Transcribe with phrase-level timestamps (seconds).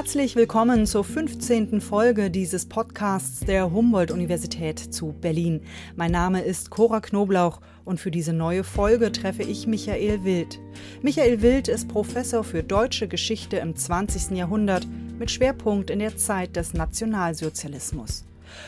[0.00, 1.82] Herzlich willkommen zur 15.
[1.82, 5.60] Folge dieses Podcasts der Humboldt-Universität zu Berlin.
[5.94, 10.58] Mein Name ist Cora Knoblauch und für diese neue Folge treffe ich Michael Wild.
[11.02, 14.38] Michael Wild ist Professor für deutsche Geschichte im 20.
[14.38, 14.86] Jahrhundert
[15.18, 18.24] mit Schwerpunkt in der Zeit des Nationalsozialismus.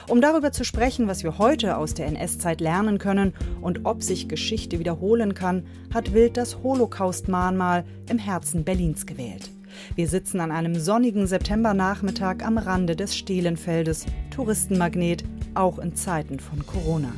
[0.09, 4.29] Um darüber zu sprechen, was wir heute aus der NS-Zeit lernen können und ob sich
[4.29, 9.51] Geschichte wiederholen kann, hat Wild das Holocaust-Mahnmal im Herzen Berlins gewählt.
[9.95, 16.67] Wir sitzen an einem sonnigen Septembernachmittag am Rande des Stehlenfeldes, Touristenmagnet, auch in Zeiten von
[16.67, 17.13] Corona.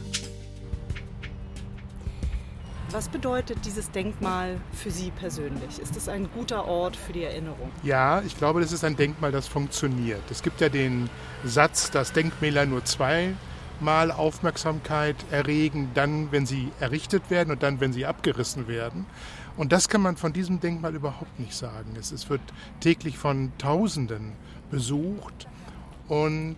[2.95, 5.81] Was bedeutet dieses Denkmal für Sie persönlich?
[5.81, 7.73] Ist es ein guter Ort für die Erinnerung?
[7.83, 10.23] Ja, ich glaube, das ist ein Denkmal, das funktioniert.
[10.31, 11.11] Es gibt ja den
[11.43, 17.93] Satz, dass Denkmäler nur zweimal Aufmerksamkeit erregen, dann, wenn sie errichtet werden und dann, wenn
[17.93, 19.07] sie abgerissen werden.
[19.57, 21.95] Und das kann man von diesem Denkmal überhaupt nicht sagen.
[21.99, 22.41] Es, es wird
[22.81, 24.33] täglich von Tausenden
[24.71, 25.47] besucht
[26.09, 26.57] und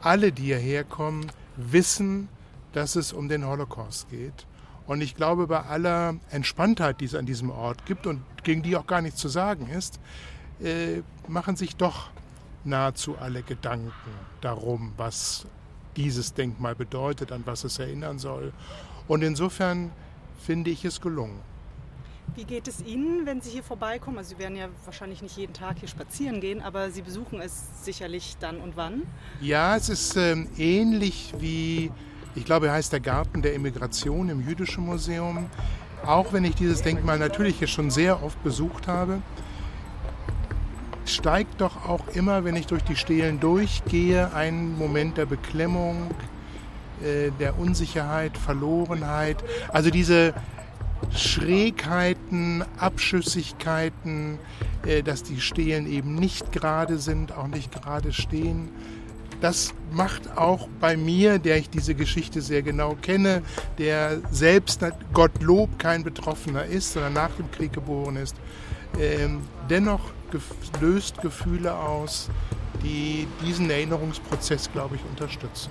[0.00, 2.28] alle, die hierher kommen, wissen,
[2.72, 4.46] dass es um den Holocaust geht.
[4.86, 8.76] Und ich glaube, bei aller Entspanntheit, die es an diesem Ort gibt und gegen die
[8.76, 10.00] auch gar nichts zu sagen ist,
[10.62, 12.10] äh, machen sich doch
[12.64, 13.92] nahezu alle Gedanken
[14.40, 15.46] darum, was
[15.96, 18.52] dieses Denkmal bedeutet, an was es erinnern soll.
[19.08, 19.90] Und insofern
[20.38, 21.40] finde ich es gelungen.
[22.34, 24.18] Wie geht es Ihnen, wenn Sie hier vorbeikommen?
[24.18, 27.84] Also Sie werden ja wahrscheinlich nicht jeden Tag hier spazieren gehen, aber Sie besuchen es
[27.84, 29.02] sicherlich dann und wann.
[29.40, 31.90] Ja, es ist ähm, ähnlich wie,
[32.34, 35.46] ich glaube, er heißt der Garten der Immigration im Jüdischen Museum.
[36.04, 39.20] Auch wenn ich dieses Denkmal natürlich hier schon sehr oft besucht habe,
[41.04, 46.10] steigt doch auch immer, wenn ich durch die Stelen durchgehe, ein Moment der Beklemmung,
[47.02, 49.42] äh, der Unsicherheit, Verlorenheit.
[49.72, 50.34] Also diese
[51.14, 54.38] Schrägheiten, Abschüssigkeiten,
[54.86, 58.68] äh, dass die Stelen eben nicht gerade sind, auch nicht gerade stehen.
[59.40, 63.42] Das macht auch bei mir, der ich diese Geschichte sehr genau kenne,
[63.78, 68.34] der selbst Gottlob kein Betroffener ist, sondern nach dem Krieg geboren ist,
[68.98, 70.00] ähm, dennoch
[70.80, 72.28] löst Gefühle aus,
[72.82, 75.70] die diesen Erinnerungsprozess, glaube ich, unterstützen.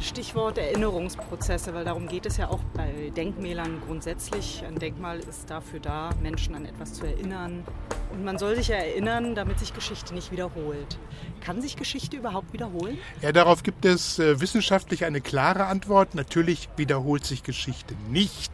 [0.00, 4.62] Stichwort Erinnerungsprozesse, weil darum geht es ja auch bei Denkmälern grundsätzlich.
[4.66, 7.64] Ein Denkmal ist dafür da, Menschen an etwas zu erinnern.
[8.12, 10.98] Und man soll sich ja erinnern, damit sich Geschichte nicht wiederholt.
[11.40, 12.98] Kann sich Geschichte überhaupt wiederholen?
[13.20, 16.14] Ja, darauf gibt es äh, wissenschaftlich eine klare Antwort.
[16.14, 18.52] Natürlich wiederholt sich Geschichte nicht.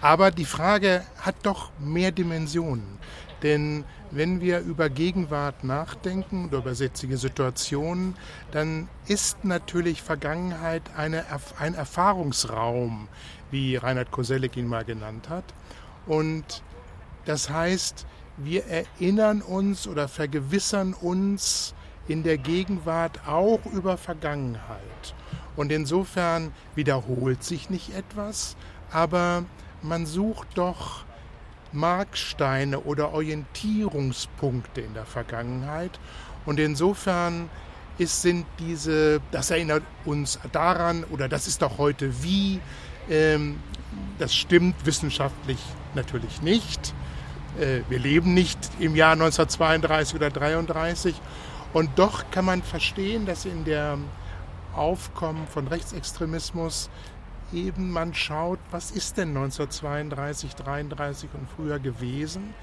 [0.00, 2.98] Aber die Frage hat doch mehr Dimensionen.
[3.42, 8.16] Denn wenn wir über Gegenwart nachdenken oder über jetzige Situationen,
[8.50, 11.24] dann ist natürlich Vergangenheit eine,
[11.58, 13.08] ein Erfahrungsraum,
[13.50, 15.44] wie Reinhard Koselleck ihn mal genannt hat.
[16.06, 16.62] Und
[17.26, 18.06] das heißt,
[18.38, 21.74] wir erinnern uns oder vergewissern uns
[22.08, 25.14] in der Gegenwart auch über Vergangenheit.
[25.56, 28.56] Und insofern wiederholt sich nicht etwas,
[28.90, 29.44] aber
[29.82, 31.04] man sucht doch
[31.72, 35.98] Marksteine oder Orientierungspunkte in der Vergangenheit.
[36.46, 37.50] Und insofern
[37.98, 42.60] ist, sind diese, das erinnert uns daran, oder das ist doch heute wie,
[43.10, 43.60] ähm,
[44.18, 45.58] das stimmt wissenschaftlich
[45.94, 46.94] natürlich nicht.
[47.58, 51.14] Äh, wir leben nicht im Jahr 1932 oder 1933.
[51.72, 53.98] Und doch kann man verstehen, dass in der
[54.74, 56.88] Aufkommen von Rechtsextremismus
[57.52, 62.54] eben man schaut, was ist denn 1932, 33 und früher gewesen?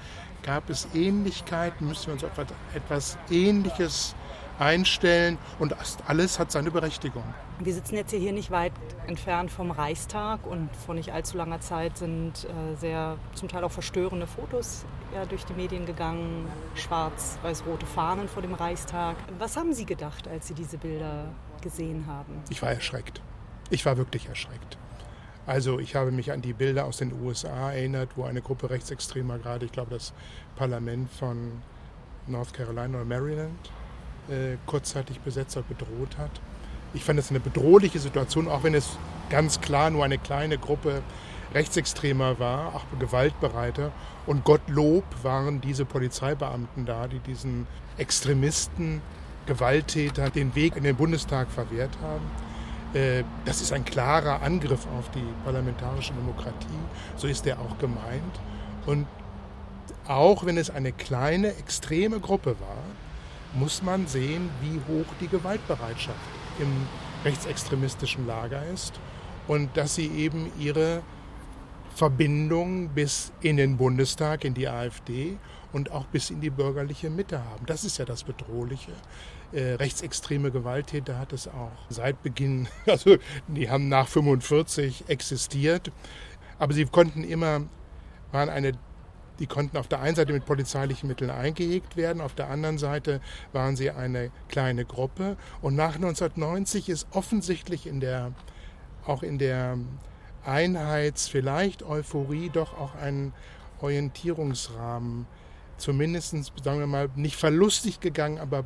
[0.42, 1.88] Gab es Ähnlichkeiten?
[1.88, 2.38] Müssen wir uns auf
[2.74, 4.14] etwas Ähnliches
[4.58, 5.38] einstellen?
[5.58, 5.74] Und
[6.06, 7.24] alles hat seine Berechtigung.
[7.58, 8.72] Wir sitzen jetzt hier nicht weit
[9.06, 13.72] entfernt vom Reichstag und vor nicht allzu langer Zeit sind äh, sehr zum Teil auch
[13.72, 14.84] verstörende Fotos
[15.14, 16.46] ja, durch die Medien gegangen.
[16.74, 19.16] Schwarz-weiß-rote Fahnen vor dem Reichstag.
[19.38, 21.30] Was haben Sie gedacht, als Sie diese Bilder
[21.62, 22.42] gesehen haben?
[22.50, 23.22] Ich war erschreckt.
[23.70, 24.78] Ich war wirklich erschreckt.
[25.46, 29.38] Also ich habe mich an die Bilder aus den USA erinnert, wo eine Gruppe Rechtsextremer
[29.38, 30.12] gerade, ich glaube das
[30.56, 31.62] Parlament von
[32.26, 33.70] North Carolina oder Maryland,
[34.28, 36.32] äh, kurzzeitig besetzt oder bedroht hat.
[36.94, 38.98] Ich fand es eine bedrohliche Situation, auch wenn es
[39.30, 41.02] ganz klar nur eine kleine Gruppe
[41.54, 43.92] Rechtsextremer war, auch gewaltbereiter.
[44.26, 47.66] Und Gottlob waren diese Polizeibeamten da, die diesen
[47.98, 49.00] Extremisten
[49.46, 52.24] Gewalttäter den Weg in den Bundestag verwehrt haben.
[52.96, 56.80] Äh, das ist ein klarer Angriff auf die parlamentarische Demokratie.
[57.16, 58.40] So ist der auch gemeint.
[58.86, 59.06] Und
[60.08, 62.84] auch wenn es eine kleine, extreme Gruppe war,
[63.54, 66.16] muss man sehen, wie hoch die Gewaltbereitschaft
[66.58, 66.68] im
[67.24, 68.94] rechtsextremistischen Lager ist
[69.46, 71.02] und dass sie eben ihre
[71.94, 75.38] Verbindung bis in den Bundestag, in die AfD
[75.72, 77.66] und auch bis in die bürgerliche Mitte haben.
[77.66, 78.92] Das ist ja das Bedrohliche.
[79.52, 83.16] Äh, rechtsextreme Gewalttäter hat es auch seit Beginn, also
[83.48, 85.92] die haben nach 45 existiert,
[86.58, 87.62] aber sie konnten immer,
[88.32, 88.72] waren eine
[89.38, 93.20] die konnten auf der einen Seite mit polizeilichen Mitteln eingehegt werden, auf der anderen Seite
[93.52, 95.36] waren sie eine kleine Gruppe.
[95.60, 98.32] Und nach 1990 ist offensichtlich in der,
[99.06, 99.78] auch in der
[100.44, 103.32] Einheits-, vielleicht Euphorie doch auch ein
[103.80, 105.26] Orientierungsrahmen,
[105.76, 108.64] zumindest, sagen wir mal, nicht verlustig gegangen, aber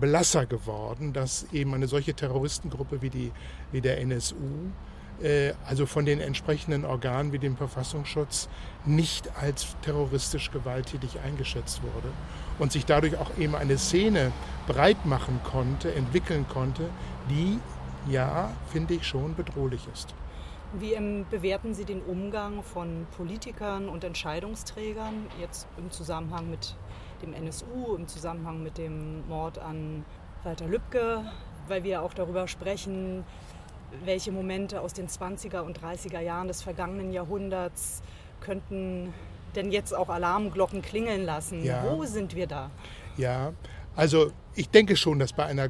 [0.00, 3.32] blasser geworden, dass eben eine solche Terroristengruppe wie, die,
[3.72, 4.34] wie der NSU
[5.22, 8.48] äh, also von den entsprechenden Organen wie dem Verfassungsschutz
[8.84, 12.08] nicht als terroristisch gewalttätig eingeschätzt wurde
[12.58, 14.32] und sich dadurch auch eben eine Szene
[14.66, 16.88] breit machen konnte, entwickeln konnte,
[17.30, 17.58] die
[18.08, 20.14] ja, finde ich, schon bedrohlich ist.
[20.72, 20.96] Wie
[21.30, 26.76] bewerten Sie den Umgang von Politikern und Entscheidungsträgern jetzt im Zusammenhang mit
[27.22, 30.04] dem NSU, im Zusammenhang mit dem Mord an
[30.42, 31.24] Walter Lübcke,
[31.68, 33.24] weil wir auch darüber sprechen,
[34.04, 38.02] welche Momente aus den 20er und 30er Jahren des vergangenen Jahrhunderts
[38.40, 39.14] könnten
[39.54, 41.64] denn jetzt auch Alarmglocken klingeln lassen?
[41.64, 41.84] Ja.
[41.88, 42.70] Wo sind wir da?
[43.16, 43.52] Ja,
[43.94, 45.68] also ich denke schon, dass bei einer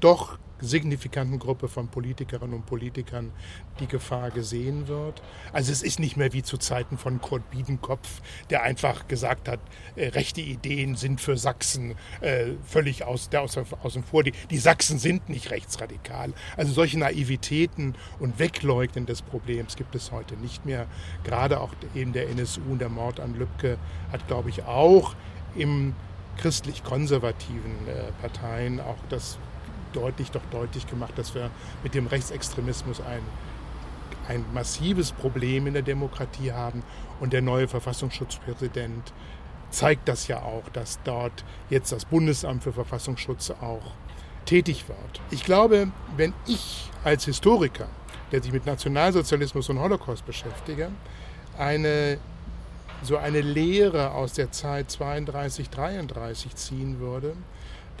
[0.00, 3.32] doch signifikanten Gruppe von Politikerinnen und Politikern
[3.80, 5.22] die Gefahr gesehen wird.
[5.52, 9.60] Also es ist nicht mehr wie zu Zeiten von Kurt Biedenkopf, der einfach gesagt hat,
[9.96, 14.22] äh, rechte Ideen sind für Sachsen äh, völlig aus, der, aus dem Vor.
[14.22, 16.32] Die, die Sachsen sind nicht rechtsradikal.
[16.56, 20.86] Also solche Naivitäten und Wegleugnen des Problems gibt es heute nicht mehr.
[21.24, 23.78] Gerade auch eben der NSU und der Mord an Lübcke
[24.12, 25.14] hat, glaube ich, auch
[25.54, 25.94] im
[26.38, 29.38] christlich-konservativen äh, Parteien auch das
[29.92, 31.50] deutlich, doch deutlich gemacht, dass wir
[31.82, 33.22] mit dem Rechtsextremismus ein,
[34.28, 36.82] ein massives Problem in der Demokratie haben.
[37.20, 39.12] Und der neue Verfassungsschutzpräsident
[39.70, 43.92] zeigt das ja auch, dass dort jetzt das Bundesamt für Verfassungsschutz auch
[44.44, 45.20] tätig wird.
[45.30, 47.88] Ich glaube, wenn ich als Historiker,
[48.32, 50.90] der sich mit Nationalsozialismus und Holocaust beschäftige,
[51.58, 52.18] eine
[53.02, 57.34] so eine Lehre aus der Zeit 32, 33 ziehen würde,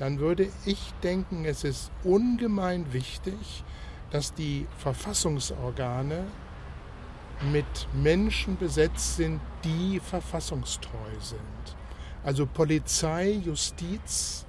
[0.02, 3.62] dann würde ich denken, es ist ungemein wichtig,
[4.10, 6.24] dass die Verfassungsorgane
[7.52, 11.76] mit Menschen besetzt sind, die verfassungstreu sind.
[12.24, 14.44] Also Polizei, Justiz,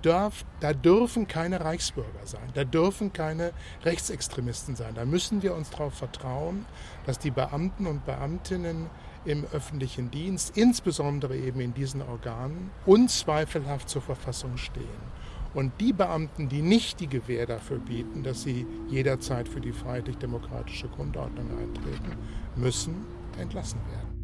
[0.00, 3.52] darf, da dürfen keine Reichsbürger sein, da dürfen keine
[3.84, 4.94] Rechtsextremisten sein.
[4.94, 6.64] Da müssen wir uns darauf vertrauen,
[7.04, 8.88] dass die Beamten und Beamtinnen
[9.24, 15.14] im öffentlichen Dienst, insbesondere eben in diesen Organen, unzweifelhaft zur Verfassung stehen.
[15.54, 20.88] Und die Beamten, die nicht die Gewähr dafür bieten, dass sie jederzeit für die freiheitlich-demokratische
[20.88, 22.16] Grundordnung eintreten,
[22.56, 23.06] müssen
[23.40, 24.14] entlassen werden.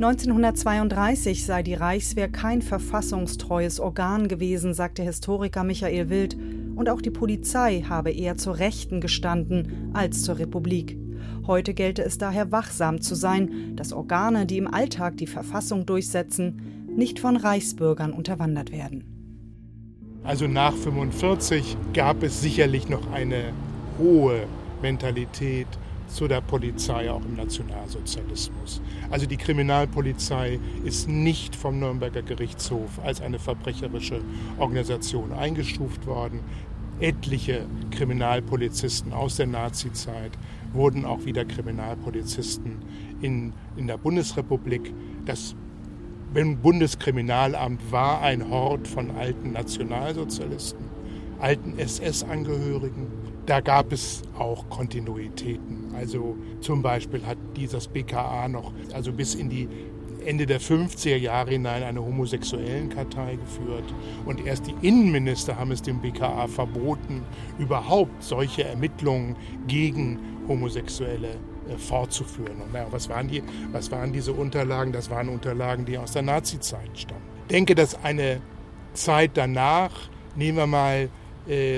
[0.00, 6.36] 1932 sei die Reichswehr kein verfassungstreues Organ gewesen, sagte Historiker Michael Wild,
[6.76, 10.96] und auch die Polizei habe eher zur Rechten gestanden als zur Republik.
[11.46, 16.86] Heute gelte es daher wachsam zu sein, dass Organe, die im Alltag die Verfassung durchsetzen,
[16.96, 19.04] nicht von Reichsbürgern unterwandert werden.
[20.24, 23.52] Also nach 1945 gab es sicherlich noch eine
[23.98, 24.46] hohe
[24.82, 25.66] Mentalität
[26.08, 28.80] zu der Polizei auch im Nationalsozialismus.
[29.10, 34.20] Also die Kriminalpolizei ist nicht vom Nürnberger Gerichtshof als eine verbrecherische
[34.58, 36.40] Organisation eingestuft worden.
[37.00, 40.32] Etliche Kriminalpolizisten aus der Nazizeit
[40.78, 42.76] wurden auch wieder Kriminalpolizisten
[43.20, 44.94] in, in der Bundesrepublik.
[45.26, 45.54] Das
[46.32, 50.86] Bundeskriminalamt war ein Hort von alten Nationalsozialisten,
[51.40, 53.08] alten SS-Angehörigen.
[53.44, 55.92] Da gab es auch Kontinuitäten.
[55.94, 59.68] Also zum Beispiel hat dieses BKA noch, also bis in die
[60.20, 63.84] Ende der 50er Jahre hinein eine homosexuellen Kartei geführt.
[64.24, 67.22] Und erst die Innenminister haben es dem BKA verboten,
[67.58, 72.62] überhaupt solche Ermittlungen gegen Homosexuelle äh, fortzuführen.
[72.62, 74.92] Und naja, was waren, die, was waren diese Unterlagen?
[74.92, 77.22] Das waren Unterlagen, die aus der Nazizeit stammen.
[77.42, 78.40] Ich denke, dass eine
[78.94, 79.92] Zeit danach,
[80.34, 81.08] nehmen wir mal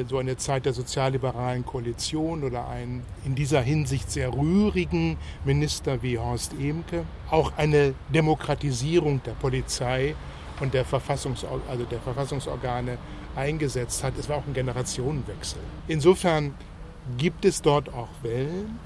[0.09, 6.19] so eine Zeit der sozialliberalen Koalition oder einen in dieser Hinsicht sehr rührigen Minister wie
[6.19, 10.17] Horst Emke, auch eine Demokratisierung der Polizei
[10.59, 12.99] und der, Verfassungs also der Verfassungsorgane
[13.37, 14.19] eingesetzt hat.
[14.19, 15.61] Es war auch ein Generationenwechsel.
[15.89, 16.55] Insofern
[17.17, 18.79] gibt es dort auch Wellen.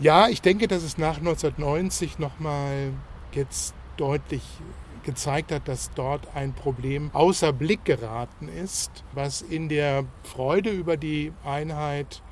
[0.00, 2.92] Ja, ich denke, dass es nach 1990 nochmal
[3.32, 4.42] jetzt deutlich
[5.08, 10.98] gezeigt hat, dass dort ein Problem außer Blick geraten ist, was in der Freude über
[10.98, 12.22] die Einheit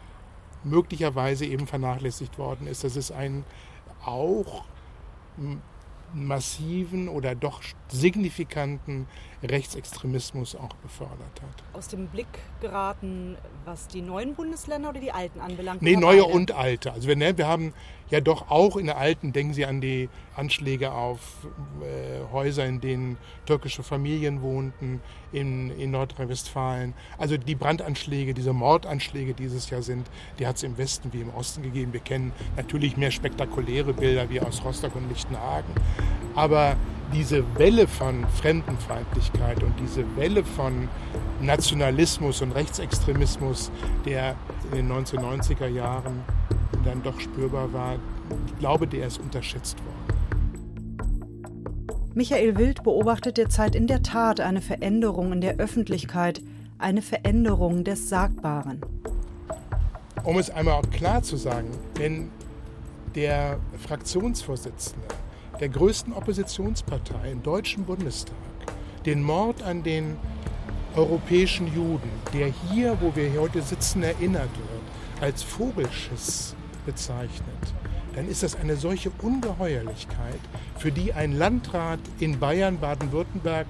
[0.62, 2.84] möglicherweise eben vernachlässigt worden ist.
[2.84, 3.46] Das ist ein
[4.04, 4.64] auch
[6.12, 9.06] massiven oder doch signifikanten
[9.42, 11.62] Rechtsextremismus auch befördert hat.
[11.72, 12.26] Aus dem Blick
[12.60, 15.80] geraten, was die neuen Bundesländer oder die alten anbelangt?
[15.80, 16.34] Nee, neue beide?
[16.34, 16.92] und alte.
[16.92, 17.72] Also wir, ne, wir haben
[18.10, 21.18] ja doch auch in der alten, denken Sie an die Anschläge auf
[21.80, 25.00] äh, Häuser, in denen türkische Familien wohnten,
[25.32, 26.94] in, in Nordrhein-Westfalen.
[27.18, 30.06] Also die Brandanschläge, diese Mordanschläge dieses Jahr sind,
[30.38, 31.92] die hat es im Westen wie im Osten gegeben.
[31.92, 35.72] Wir kennen natürlich mehr spektakuläre Bilder wie aus Rostock und Lichtenhagen.
[36.34, 36.76] Aber
[37.12, 40.88] diese Welle von Fremdenfeindlichkeit und diese Welle von
[41.40, 43.70] Nationalismus und Rechtsextremismus,
[44.04, 44.34] der
[44.72, 46.24] in den 1990er Jahren
[46.86, 47.96] dann doch spürbar war,
[48.46, 50.16] ich glaube, der ist unterschätzt worden.
[52.14, 56.40] Michael Wild beobachtet derzeit in der Tat eine Veränderung in der Öffentlichkeit,
[56.78, 58.80] eine Veränderung des Sagbaren.
[60.24, 62.30] Um es einmal auch klar zu sagen, wenn
[63.14, 65.06] der Fraktionsvorsitzende
[65.60, 68.34] der größten Oppositionspartei im Deutschen Bundestag
[69.04, 70.16] den Mord an den
[70.96, 77.74] europäischen Juden, der hier, wo wir heute sitzen, erinnert wird, als Vogelschiss bezeichnet,
[78.14, 80.40] dann ist das eine solche Ungeheuerlichkeit,
[80.78, 83.66] für die ein Landrat in Bayern, Baden-Württemberg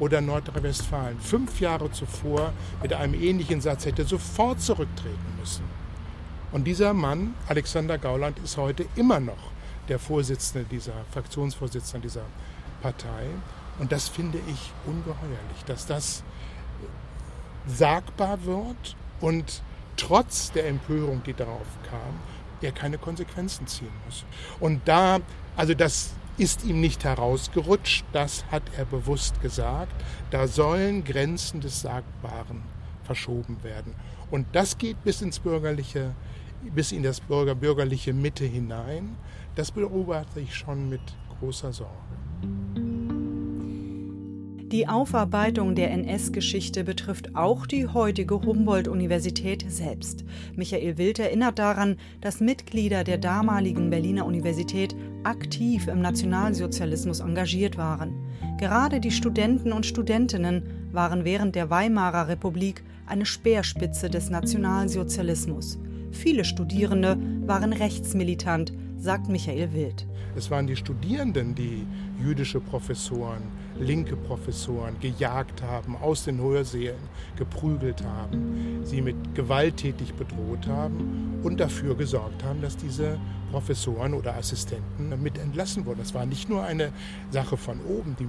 [0.00, 2.52] oder Nordrhein-Westfalen fünf Jahre zuvor
[2.82, 5.64] mit einem ähnlichen Satz hätte sofort zurücktreten müssen.
[6.50, 9.52] Und dieser Mann, Alexander Gauland, ist heute immer noch
[9.88, 12.24] der Vorsitzende dieser, Fraktionsvorsitzende dieser
[12.82, 13.26] Partei.
[13.78, 16.22] Und das finde ich ungeheuerlich, dass das
[17.66, 19.62] sagbar wird und
[19.96, 22.14] trotz der Empörung, die darauf kam,
[22.64, 24.24] er keine Konsequenzen ziehen muss.
[24.60, 25.20] Und da,
[25.56, 29.94] also das ist ihm nicht herausgerutscht, das hat er bewusst gesagt,
[30.30, 32.62] da sollen Grenzen des Sagbaren
[33.04, 33.94] verschoben werden.
[34.30, 36.14] Und das geht bis ins bürgerliche,
[36.74, 39.16] bis in das bürger, bürgerliche Mitte hinein.
[39.54, 41.02] Das beobachte ich schon mit
[41.38, 42.83] großer Sorge.
[44.74, 50.24] Die Aufarbeitung der NS-Geschichte betrifft auch die heutige Humboldt-Universität selbst.
[50.56, 58.14] Michael Wild erinnert daran, dass Mitglieder der damaligen Berliner Universität aktiv im Nationalsozialismus engagiert waren.
[58.58, 65.78] Gerade die Studenten und Studentinnen waren während der Weimarer Republik eine Speerspitze des Nationalsozialismus.
[66.10, 67.16] Viele Studierende
[67.46, 70.04] waren rechtsmilitant, sagt Michael Wild.
[70.36, 71.86] Es waren die Studierenden, die
[72.20, 73.42] jüdische Professoren,
[73.78, 81.58] linke Professoren gejagt haben, aus den Hörsälen geprügelt haben, sie mit gewalttätig bedroht haben und
[81.60, 83.18] dafür gesorgt haben, dass diese
[83.54, 86.00] Professoren oder Assistenten mit entlassen wurden.
[86.00, 86.90] Das war nicht nur eine
[87.30, 88.16] Sache von oben.
[88.18, 88.26] Die,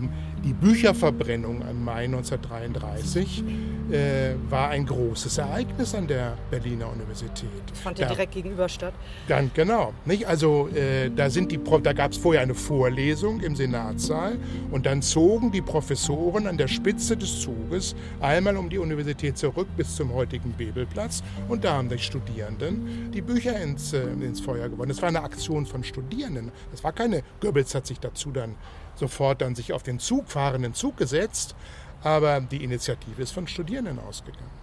[0.47, 3.43] die Bücherverbrennung im Mai 1933
[3.91, 7.49] äh, war ein großes Ereignis an der Berliner Universität.
[7.71, 8.93] Das fand ja direkt gegenüber statt.
[9.27, 9.93] Ganz genau.
[10.05, 10.27] Nicht?
[10.27, 14.37] Also äh, da, da gab es vorher eine Vorlesung im Senatssaal
[14.69, 15.01] und dann
[15.35, 20.13] zogen die Professoren an der Spitze des Zuges einmal um die Universität zurück bis zum
[20.13, 24.87] heutigen Bebelplatz und da haben die Studierenden die Bücher ins, äh, ins Feuer gewonnen.
[24.87, 26.53] Das war eine Aktion von Studierenden.
[26.71, 28.55] Das war keine, Goebbels hat sich dazu dann
[28.95, 31.53] sofort dann sich auf den Zug, fahrenden Zug gesetzt,
[32.01, 34.55] aber die Initiative ist von Studierenden ausgegangen.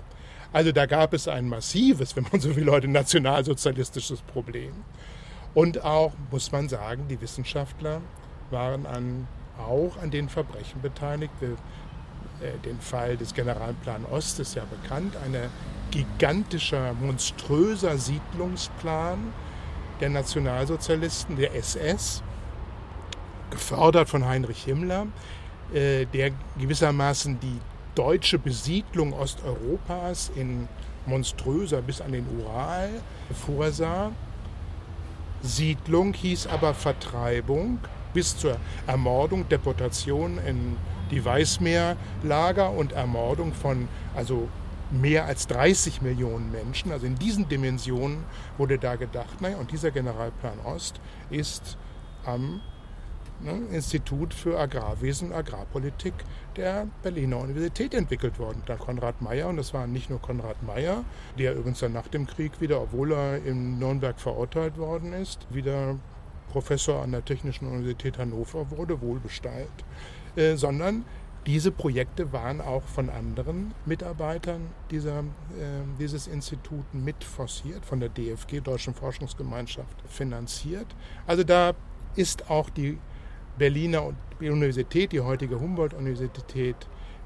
[0.54, 4.72] Also da gab es ein massives, wenn man so will, heute nationalsozialistisches Problem.
[5.52, 8.00] Und auch, muss man sagen, die Wissenschaftler
[8.50, 11.32] waren an, auch an den Verbrechen beteiligt.
[11.40, 11.50] Wir,
[12.40, 15.36] äh, den Fall des Generalplan Ost ist ja bekannt, ein
[15.90, 19.32] gigantischer, monströser Siedlungsplan,
[20.00, 22.22] der Nationalsozialisten, der SS,
[23.50, 25.06] gefördert von Heinrich Himmler,
[25.72, 27.60] äh, der gewissermaßen die
[27.94, 30.68] deutsche Besiedlung Osteuropas in
[31.06, 32.88] monströser bis an den Ural
[33.46, 34.12] vorsah.
[35.42, 37.78] Siedlung hieß aber Vertreibung
[38.12, 40.76] bis zur Ermordung, Deportation in
[41.10, 44.48] die Weißmeerlager und Ermordung von also
[44.90, 46.92] mehr als 30 Millionen Menschen.
[46.92, 48.24] Also in diesen Dimensionen
[48.58, 51.00] wurde da gedacht, naja, und dieser Generalplan Ost
[51.30, 51.78] ist
[52.24, 52.60] am
[53.40, 56.14] ne, Institut für Agrarwesen und Agrarpolitik
[56.56, 58.62] der Berliner Universität entwickelt worden.
[58.66, 61.04] Da Konrad Meyer, und das war nicht nur Konrad Meyer,
[61.38, 65.96] der übrigens dann nach dem Krieg wieder, obwohl er in Nürnberg verurteilt worden ist, wieder
[66.52, 69.68] Professor an der Technischen Universität Hannover wurde, wohlbestellt.
[70.36, 71.04] äh, sondern
[71.46, 75.22] diese Projekte waren auch von anderen Mitarbeitern dieser, äh,
[75.98, 80.86] dieses Institut mit forciert, von der DFG, Deutschen Forschungsgemeinschaft, finanziert.
[81.26, 81.72] Also da
[82.14, 82.98] ist auch die
[83.58, 86.76] Berliner Universität, die heutige Humboldt-Universität,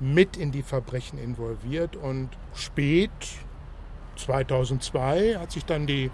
[0.00, 1.97] mit in die Verbrechen involviert.
[1.97, 3.11] Und spät,
[4.16, 6.11] 2002, hat sich dann die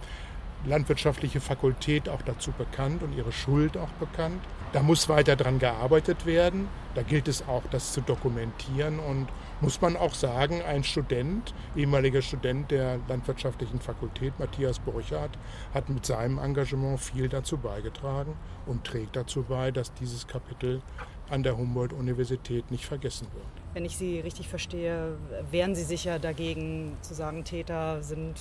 [0.65, 4.41] landwirtschaftliche Fakultät auch dazu bekannt und ihre Schuld auch bekannt.
[4.73, 6.69] Da muss weiter dran gearbeitet werden.
[6.95, 8.99] Da gilt es auch, das zu dokumentieren.
[9.01, 9.29] Und
[9.61, 15.39] muss man auch sagen, ein Student, ehemaliger Student der landwirtschaftlichen Fakultät, Matthias Burchardt,
[15.75, 18.35] hat mit seinem Engagement viel dazu beigetragen
[18.67, 20.81] und trägt dazu bei, dass dieses Kapitel
[21.29, 23.47] an der Humboldt-Universität nicht vergessen wird.
[23.75, 25.17] Wenn ich Sie richtig verstehe,
[25.51, 28.37] wehren Sie sich ja dagegen zu sagen, Täter sind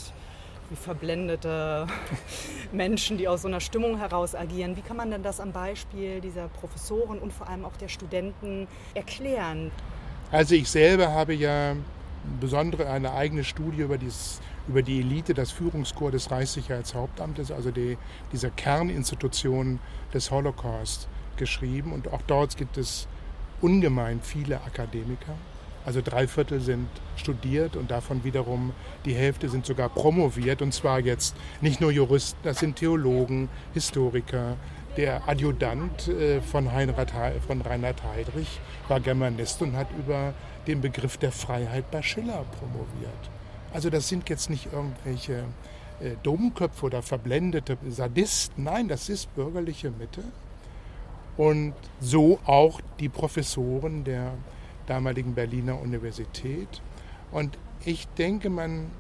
[0.71, 1.85] wie verblendete
[2.71, 4.75] Menschen, die aus so einer Stimmung heraus agieren.
[4.77, 8.67] Wie kann man denn das am Beispiel dieser Professoren und vor allem auch der Studenten
[8.95, 9.71] erklären?
[10.31, 11.75] Also ich selber habe ja
[12.39, 17.97] besondere eine eigene Studie über, dieses, über die Elite, das Führungskorps des Reichssicherheitshauptamtes, also die,
[18.31, 19.79] dieser Kerninstitution
[20.13, 21.91] des Holocaust geschrieben.
[21.91, 23.07] Und auch dort gibt es
[23.59, 25.35] ungemein viele Akademiker.
[25.85, 28.73] Also drei Viertel sind studiert und davon wiederum
[29.05, 30.61] die Hälfte sind sogar promoviert.
[30.61, 34.57] Und zwar jetzt nicht nur Juristen, das sind Theologen, Historiker.
[34.97, 37.07] Der Adjutant äh, von, Heinrich,
[37.47, 38.59] von Reinhard Heydrich
[38.89, 40.33] war Germanist und hat über
[40.67, 43.29] den Begriff der Freiheit bei Schiller promoviert.
[43.73, 45.45] Also das sind jetzt nicht irgendwelche
[46.01, 48.65] äh, Domköpfe oder verblendete Sadisten.
[48.65, 50.23] Nein, das ist bürgerliche Mitte.
[51.37, 54.33] Und so auch die Professoren der
[54.87, 56.81] damaligen Berliner Universität.
[57.31, 58.91] Und ich denke, man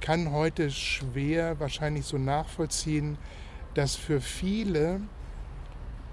[0.00, 3.18] kann heute schwer wahrscheinlich so nachvollziehen,
[3.74, 5.00] dass für viele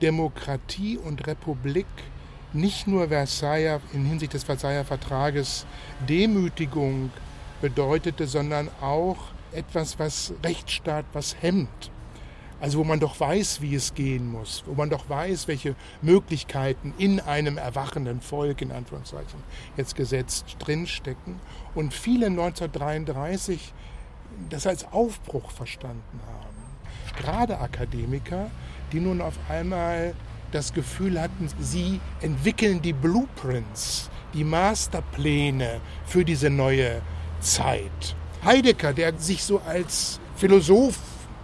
[0.01, 1.87] Demokratie und Republik
[2.53, 5.65] nicht nur Versailles in Hinsicht des Versailler Vertrages
[6.07, 7.11] Demütigung
[7.61, 9.17] bedeutete, sondern auch
[9.53, 11.91] etwas, was Rechtsstaat was hemmt.
[12.63, 16.93] Also wo man doch weiß, wie es gehen muss, wo man doch weiß, welche Möglichkeiten
[16.97, 19.43] in einem erwachenden Volk, in Anführungszeichen,
[19.75, 21.41] jetzt gesetzt drinstecken.
[21.75, 23.73] Und viele 1933
[24.49, 27.17] das als Aufbruch verstanden haben.
[27.21, 28.49] Gerade Akademiker,
[28.93, 30.15] die nun auf einmal
[30.53, 37.01] das Gefühl hatten, sie entwickeln die Blueprints, die Masterpläne für diese neue
[37.41, 38.15] Zeit.
[38.45, 40.97] Heidegger, der sich so als Philosoph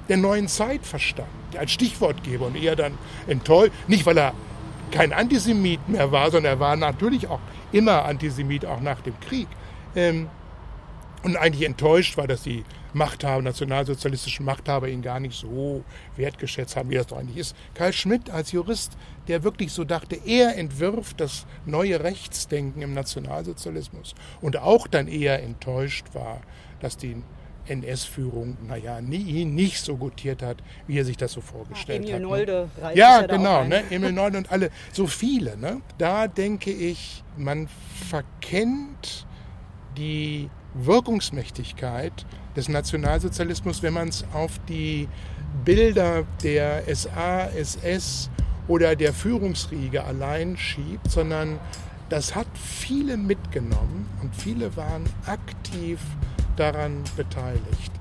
[0.09, 4.33] der neuen Zeit verstanden, als Stichwortgeber und eher dann enttäuscht, nicht weil er
[4.91, 7.39] kein Antisemit mehr war, sondern er war natürlich auch
[7.71, 9.47] immer Antisemit, auch nach dem Krieg.
[9.95, 10.29] Ähm,
[11.21, 15.83] und eigentlich enttäuscht war, dass die Machthaber, nationalsozialistischen Machthaber ihn gar nicht so
[16.15, 17.55] wertgeschätzt haben, wie das doch eigentlich ist.
[17.75, 24.15] Karl Schmidt als Jurist, der wirklich so dachte, er entwirft das neue Rechtsdenken im Nationalsozialismus
[24.41, 26.41] und auch dann eher enttäuscht war,
[26.79, 27.21] dass die
[27.69, 32.21] NS-Führung, naja, nie, nicht so gutiert hat, wie er sich das so vorgestellt Emil hat.
[32.21, 32.95] Nolde ne?
[32.95, 33.83] Ja, genau, ne?
[33.89, 35.57] Emil Nolde und alle, so viele.
[35.57, 35.81] Ne?
[35.97, 37.67] Da denke ich, man
[38.09, 39.27] verkennt
[39.97, 45.07] die Wirkungsmächtigkeit des Nationalsozialismus, wenn man es auf die
[45.65, 48.29] Bilder der SA, SS
[48.67, 51.59] oder der Führungsriege allein schiebt, sondern
[52.09, 55.99] das hat viele mitgenommen und viele waren aktiv
[56.59, 57.91] daran beteiligt.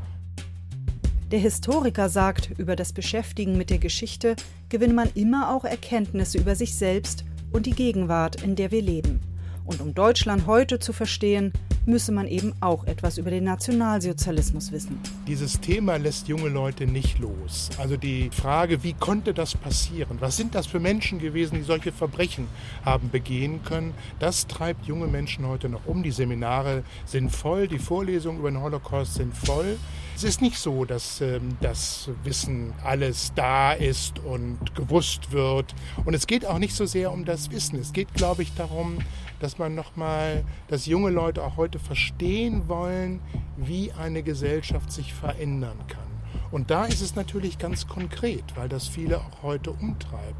[1.30, 4.34] Der Historiker sagt, über das Beschäftigen mit der Geschichte
[4.68, 9.20] gewinne man immer auch Erkenntnisse über sich selbst und die Gegenwart, in der wir leben.
[9.64, 11.52] Und um Deutschland heute zu verstehen,
[11.88, 15.00] müsse man eben auch etwas über den Nationalsozialismus wissen.
[15.26, 17.70] Dieses Thema lässt junge Leute nicht los.
[17.78, 20.18] Also die Frage, wie konnte das passieren?
[20.20, 22.46] Was sind das für Menschen gewesen, die solche Verbrechen
[22.84, 23.94] haben begehen können?
[24.18, 26.02] Das treibt junge Menschen heute noch um.
[26.02, 29.78] Die Seminare sind voll, die Vorlesungen über den Holocaust sind voll.
[30.14, 35.74] Es ist nicht so, dass ähm, das Wissen alles da ist und gewusst wird.
[36.04, 37.78] Und es geht auch nicht so sehr um das Wissen.
[37.78, 38.98] Es geht, glaube ich, darum,
[39.40, 43.20] dass man nochmal, dass junge Leute auch heute verstehen wollen,
[43.56, 46.08] wie eine Gesellschaft sich verändern kann.
[46.50, 50.36] Und da ist es natürlich ganz konkret, weil das viele auch heute umtreibt.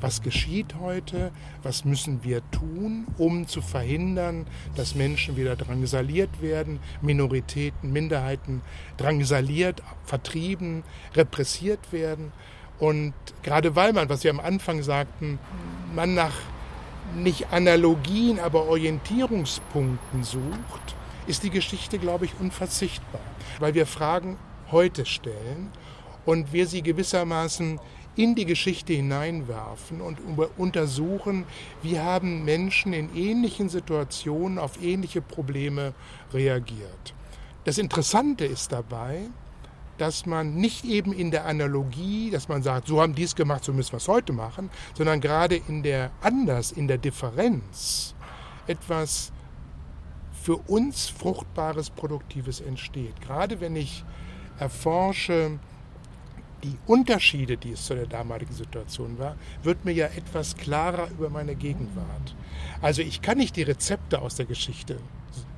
[0.00, 1.32] Was geschieht heute?
[1.64, 8.62] Was müssen wir tun, um zu verhindern, dass Menschen wieder drangsaliert werden, Minoritäten, Minderheiten
[8.96, 10.84] drangsaliert, vertrieben,
[11.14, 12.32] repressiert werden?
[12.78, 15.40] Und gerade weil man, was Sie am Anfang sagten,
[15.96, 16.34] man nach
[17.16, 23.20] nicht Analogien, aber Orientierungspunkten sucht, ist die Geschichte, glaube ich, unverzichtbar,
[23.58, 24.38] weil wir Fragen
[24.70, 25.70] heute stellen
[26.24, 27.80] und wir sie gewissermaßen
[28.16, 30.18] in die Geschichte hineinwerfen und
[30.56, 31.44] untersuchen,
[31.82, 35.94] wie haben Menschen in ähnlichen Situationen auf ähnliche Probleme
[36.32, 37.14] reagiert.
[37.64, 39.28] Das Interessante ist dabei,
[39.98, 43.64] dass man nicht eben in der Analogie, dass man sagt, so haben die es gemacht,
[43.64, 48.14] so müssen wir es heute machen, sondern gerade in der anders, in der Differenz
[48.66, 49.32] etwas
[50.32, 53.20] für uns Fruchtbares, Produktives entsteht.
[53.20, 54.04] Gerade wenn ich
[54.58, 55.58] erforsche
[56.64, 61.30] die Unterschiede, die es zu der damaligen Situation war, wird mir ja etwas klarer über
[61.30, 62.34] meine Gegenwart.
[62.80, 64.98] Also ich kann nicht die Rezepte aus der Geschichte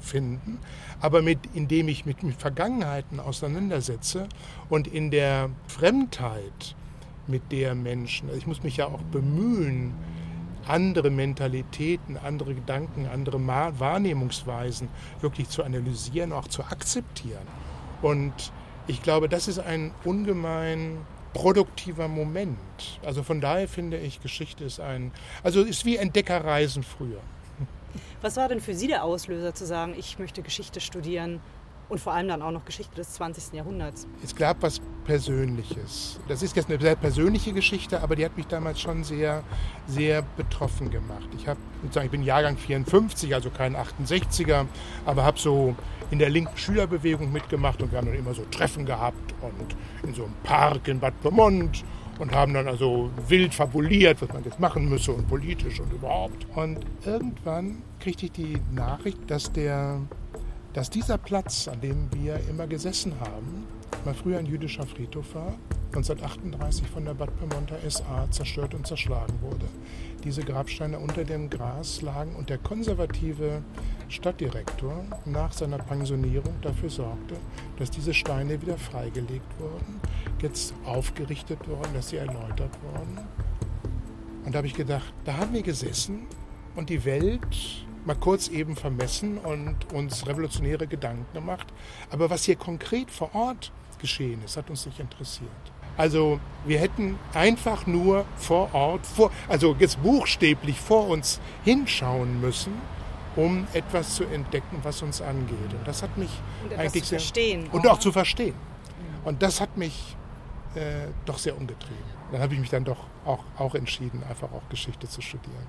[0.00, 0.58] finden,
[1.00, 4.28] aber mit, indem ich mich mit Vergangenheiten auseinandersetze
[4.68, 6.74] und in der Fremdheit
[7.26, 9.94] mit der Menschen, also ich muss mich ja auch bemühen,
[10.66, 14.88] andere Mentalitäten, andere Gedanken, andere Wahrnehmungsweisen
[15.20, 17.46] wirklich zu analysieren, auch zu akzeptieren.
[18.02, 18.52] Und
[18.86, 20.98] ich glaube, das ist ein ungemein
[21.32, 22.58] produktiver Moment.
[23.04, 27.20] Also von daher finde ich, Geschichte ist ein, also ist wie Entdeckerreisen früher.
[28.20, 31.40] Was war denn für Sie der Auslöser zu sagen, ich möchte Geschichte studieren
[31.90, 33.52] und vor allem dann auch noch Geschichte des 20.
[33.52, 34.06] Jahrhunderts?
[34.22, 36.20] Es gab was Persönliches.
[36.28, 39.42] Das ist jetzt eine sehr persönliche Geschichte, aber die hat mich damals schon sehr,
[39.88, 41.28] sehr betroffen gemacht.
[41.36, 44.66] Ich, hab, ich bin Jahrgang 54, also kein 68er,
[45.04, 45.74] aber habe so
[46.10, 49.76] in der linken Schülerbewegung mitgemacht und wir haben dann immer so Treffen gehabt und
[50.08, 51.84] in so einem Park in Bad Pyrmont
[52.20, 56.46] und haben dann also wild fabuliert, was man jetzt machen müsse und politisch und überhaupt.
[56.54, 60.00] Und irgendwann kriegte ich die Nachricht, dass, der,
[60.74, 63.66] dass dieser Platz, an dem wir immer gesessen haben,
[64.04, 65.54] mal früher ein jüdischer Friedhof war,
[65.92, 69.66] 1938 von der Bad Pyrmonter SA zerstört und zerschlagen wurde.
[70.22, 73.62] Diese Grabsteine unter dem Gras lagen und der konservative
[74.08, 77.34] Stadtdirektor nach seiner Pensionierung dafür sorgte,
[77.78, 80.00] dass diese Steine wieder freigelegt wurden,
[80.40, 83.18] jetzt aufgerichtet wurden, dass sie erläutert wurden.
[84.44, 86.26] Und da habe ich gedacht, da haben wir gesessen
[86.76, 91.66] und die Welt mal kurz eben vermessen und uns revolutionäre Gedanken gemacht.
[92.10, 95.50] Aber was hier konkret vor Ort geschehen ist, hat uns nicht interessiert.
[95.96, 102.72] Also wir hätten einfach nur vor Ort, vor, also jetzt buchstäblich vor uns hinschauen müssen,
[103.36, 105.72] um etwas zu entdecken, was uns angeht.
[105.72, 106.30] Und das hat mich
[106.64, 107.68] und eigentlich zu verstehen.
[107.70, 108.54] und auch zu verstehen.
[109.24, 110.16] Und das hat mich
[110.74, 111.96] äh, doch sehr umgetrieben.
[112.32, 115.66] Dann habe ich mich dann doch auch, auch entschieden, einfach auch Geschichte zu studieren.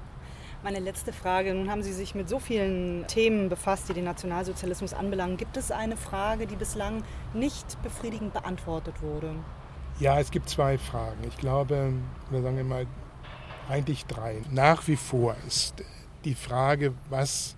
[0.64, 1.56] Meine letzte Frage.
[1.56, 5.38] Nun haben Sie sich mit so vielen Themen befasst, die den Nationalsozialismus anbelangen.
[5.38, 9.34] Gibt es eine Frage, die bislang nicht befriedigend beantwortet wurde?
[10.00, 11.18] Ja, es gibt zwei Fragen.
[11.28, 11.94] Ich glaube,
[12.30, 12.86] oder sagen wir mal,
[13.70, 14.44] eigentlich drei.
[14.52, 15.84] Nach wie vor ist
[16.26, 17.56] die Frage, was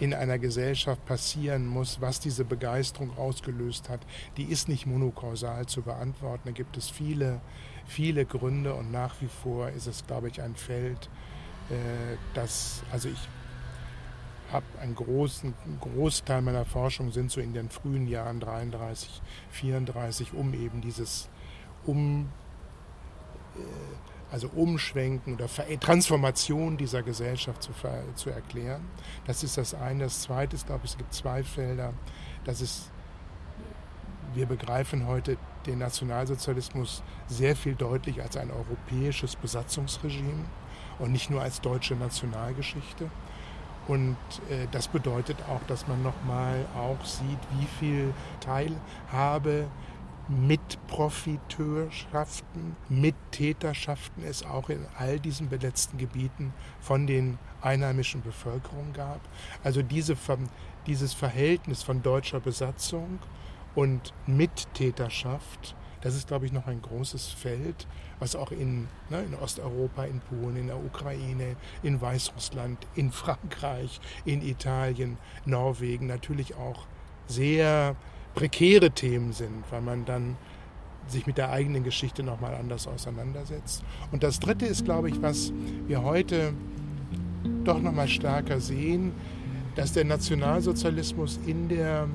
[0.00, 4.00] in einer Gesellschaft passieren muss, was diese Begeisterung ausgelöst hat,
[4.38, 6.42] die ist nicht monokausal zu beantworten.
[6.46, 7.40] Da gibt es viele,
[7.86, 11.10] viele Gründe und nach wie vor ist es, glaube ich, ein Feld,
[11.70, 13.28] äh, das, also ich
[14.52, 20.54] habe einen großen Großteil meiner Forschung sind so in den frühen Jahren 33, 34, um
[20.54, 21.28] eben dieses
[21.84, 22.28] um
[23.56, 23.60] äh,
[24.30, 25.46] also Umschwenken oder
[25.80, 27.70] Transformation dieser Gesellschaft zu,
[28.16, 28.82] zu erklären.
[29.24, 30.04] Das ist das eine.
[30.04, 31.92] Das zweite ist, glaube ich, es gibt zwei Felder.
[32.44, 32.90] Das ist,
[34.34, 40.44] wir begreifen heute den Nationalsozialismus sehr viel deutlich als ein europäisches Besatzungsregime
[40.98, 43.10] und nicht nur als deutsche Nationalgeschichte.
[43.88, 44.16] Und
[44.50, 49.68] äh, das bedeutet auch, dass man nochmal auch sieht, wie viel Teilhabe
[50.28, 58.92] mit Profiteurschaften, mit Täterschaften es auch in all diesen besetzten Gebieten von den einheimischen Bevölkerungen
[58.92, 59.20] gab.
[59.62, 60.16] Also diese,
[60.88, 63.20] dieses Verhältnis von deutscher Besatzung
[63.76, 67.86] und Mittäterschaft das ist, glaube ich, noch ein großes Feld,
[68.18, 74.00] was auch in, ne, in Osteuropa, in Polen, in der Ukraine, in Weißrussland, in Frankreich,
[74.24, 76.86] in Italien, Norwegen natürlich auch
[77.26, 77.96] sehr
[78.34, 80.36] prekäre Themen sind, weil man dann
[81.08, 83.82] sich mit der eigenen Geschichte nochmal anders auseinandersetzt.
[84.10, 85.52] Und das Dritte ist, glaube ich, was
[85.86, 86.52] wir heute
[87.64, 89.12] doch nochmal stärker sehen,
[89.76, 92.08] dass der Nationalsozialismus in der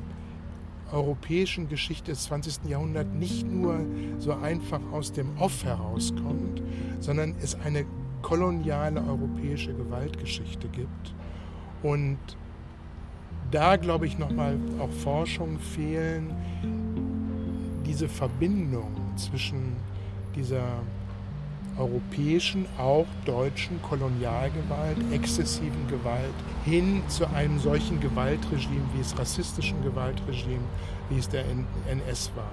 [0.92, 2.70] europäischen Geschichte des 20.
[2.70, 3.86] Jahrhunderts nicht nur
[4.20, 6.62] so einfach aus dem Off herauskommt,
[7.00, 7.86] sondern es eine
[8.22, 11.16] koloniale europäische Gewaltgeschichte gibt.
[11.84, 12.20] Und
[13.52, 16.34] da, glaube ich, nochmal auch Forschung fehlen,
[17.86, 19.76] diese Verbindung zwischen
[20.36, 20.82] dieser
[21.82, 26.34] europäischen, auch deutschen Kolonialgewalt, exzessiven Gewalt
[26.66, 30.64] hin zu einem solchen Gewaltregime wie es rassistischen Gewaltregime,
[31.10, 31.44] wie es der
[31.90, 32.52] NS war.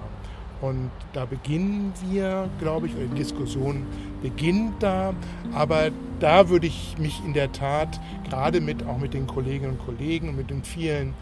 [0.61, 3.85] Und da beginnen wir, glaube ich, die Diskussion
[4.21, 5.13] beginnt da.
[5.53, 5.89] Aber
[6.19, 10.29] da würde ich mich in der Tat gerade mit auch mit den Kolleginnen und Kollegen
[10.29, 11.13] und mit den vielen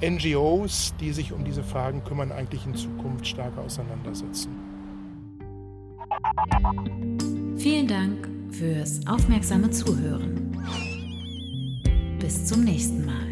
[0.00, 4.50] NGOs, die sich um diese Fragen kümmern, eigentlich in Zukunft stärker auseinandersetzen.
[7.58, 10.56] Vielen Dank fürs aufmerksame Zuhören.
[12.20, 13.26] Bis zum nächsten Mal.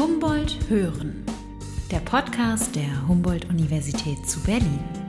[0.00, 1.24] Humboldt Hören,
[1.90, 5.01] der Podcast der Humboldt-Universität zu Berlin.